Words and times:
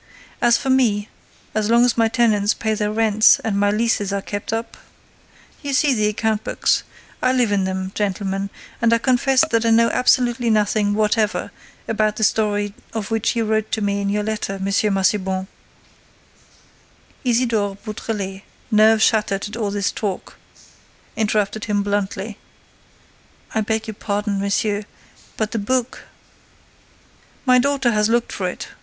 As 0.41 0.57
for 0.57 0.71
me, 0.71 1.09
as 1.53 1.69
long 1.69 1.85
as 1.85 1.95
my 1.95 2.07
tenants 2.07 2.55
pay 2.55 2.73
their 2.73 2.91
rents 2.91 3.39
and 3.43 3.55
my 3.59 3.69
leases 3.69 4.11
are 4.11 4.19
kept 4.23 4.51
up—! 4.51 4.75
You 5.61 5.73
see 5.73 5.93
my 5.95 6.01
account 6.05 6.43
books: 6.43 6.81
I 7.21 7.31
live 7.31 7.51
in 7.51 7.65
them, 7.65 7.91
gentlemen; 7.93 8.49
and 8.81 8.93
I 8.93 8.97
confess 8.97 9.45
that 9.51 9.63
I 9.63 9.69
know 9.69 9.91
absolutely 9.91 10.49
nothing 10.49 10.95
whatever 10.95 11.51
about 11.87 12.15
that 12.15 12.23
story 12.23 12.73
of 12.93 13.11
which 13.11 13.35
you 13.35 13.45
wrote 13.45 13.71
to 13.73 13.81
me 13.81 14.01
in 14.01 14.09
your 14.09 14.23
letter, 14.23 14.53
M. 14.53 14.63
Massiban—" 14.65 15.45
Isidore 17.23 17.75
Beautrelet, 17.85 18.41
nerve 18.71 19.03
shattered 19.03 19.49
at 19.49 19.55
all 19.55 19.69
this 19.69 19.91
talk, 19.91 20.35
interrupted 21.15 21.65
him 21.65 21.83
bluntly: 21.83 22.39
"I 23.53 23.61
beg 23.61 23.85
your 23.87 23.93
pardon, 23.93 24.39
monsieur, 24.39 24.81
but 25.37 25.51
the 25.51 25.59
book—" 25.59 26.05
"My 27.45 27.59
daughter 27.59 27.91
has 27.91 28.09
looked 28.09 28.31
for 28.31 28.49
it. 28.49 28.69